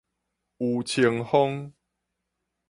[0.57, 1.71] 余清芳